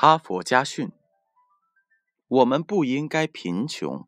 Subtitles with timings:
[0.00, 0.92] 哈佛家训：
[2.28, 4.06] 我们不应该贫穷。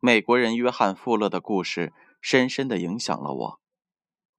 [0.00, 3.60] 美国人约翰·富勒的故事深深的影响了我。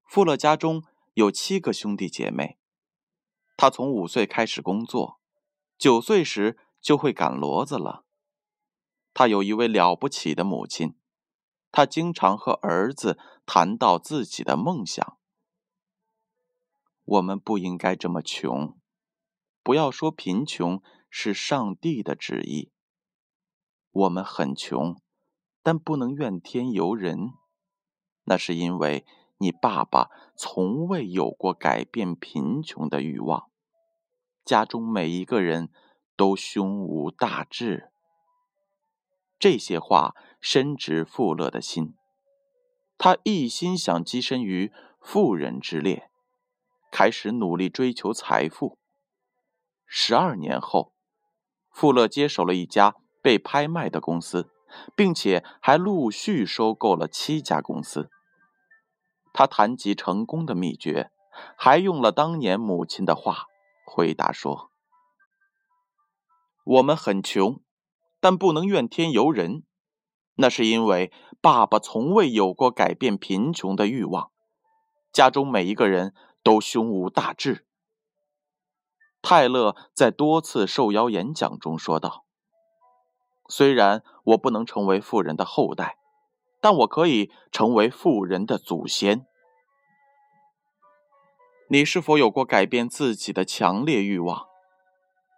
[0.04, 0.84] 富勒家中
[1.14, 2.58] 有七个兄弟姐妹，
[3.56, 5.20] 他从五岁开始工作，
[5.78, 8.04] 九岁时就会赶骡子了。
[9.14, 10.96] 他有一位了不起的母亲，
[11.72, 15.20] 他经常和儿子谈到自己的梦想。
[17.06, 18.76] 我们不应该这么穷。
[19.68, 22.72] 不要说贫穷是上帝的旨意。
[23.92, 24.96] 我们很穷，
[25.62, 27.34] 但不能怨天尤人。
[28.24, 29.06] 那是因为
[29.40, 33.52] 你爸爸从未有过改变贫穷的欲望。
[34.46, 35.70] 家中每一个人
[36.16, 37.92] 都胸无大志。
[39.38, 41.94] 这些话深植富勒的心，
[42.98, 46.10] 他一心想跻身于富人之列，
[46.90, 48.80] 开始努力追求财富。
[49.90, 50.94] 十二年后，
[51.72, 54.52] 富勒接手了一家被拍卖的公司，
[54.96, 58.10] 并且还陆续收购了七家公司。
[59.34, 61.10] 他谈及成功的秘诀，
[61.56, 63.46] 还用了当年母亲的话
[63.86, 64.72] 回答说
[66.66, 67.62] ：“我们很穷，
[68.20, 69.64] 但不能怨天尤人。
[70.36, 74.32] 那是因为爸爸从未有过改变贫穷的欲望，
[75.14, 76.14] 家中每一个人
[76.44, 77.64] 都胸无大志。”
[79.30, 82.24] 泰勒在多次受邀演讲中说道
[83.50, 85.98] ：“虽然我不能成为富人的后代，
[86.62, 89.26] 但我可以成为富人的祖先。”
[91.68, 94.48] 你是否有过改变自己的强烈欲望？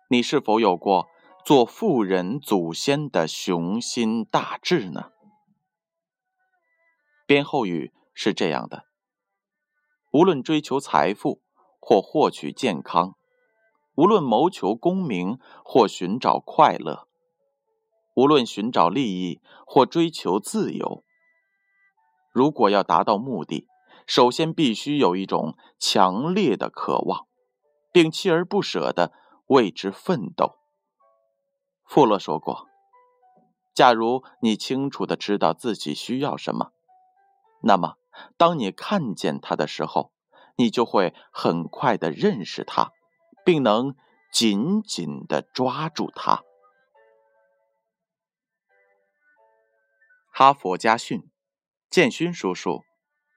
[0.09, 1.07] 你是否有过
[1.43, 5.09] 做富人祖先的雄心大志呢？
[7.25, 8.85] 编后语是这样的：
[10.11, 11.41] 无论追求财富
[11.79, 13.15] 或获取健康。
[13.99, 17.05] 无论谋求功名或寻找快乐，
[18.15, 21.03] 无论寻找利益或追求自由，
[22.31, 23.67] 如果要达到目的，
[24.07, 27.27] 首先必须有一种强烈的渴望，
[27.91, 29.11] 并锲而不舍地
[29.47, 30.55] 为之奋斗。
[31.83, 32.67] 富勒说过
[33.75, 36.71] ：“假如你清楚地知道自己需要什么，
[37.63, 37.95] 那么
[38.37, 40.13] 当你看见它的时候，
[40.55, 42.93] 你就会很快地认识它。”
[43.45, 43.95] 并能
[44.31, 46.43] 紧紧的抓住它。
[50.31, 51.29] 哈佛家训，
[51.89, 52.83] 建勋叔叔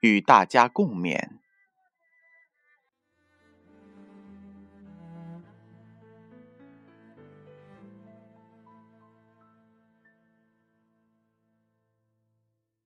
[0.00, 1.41] 与大家共勉。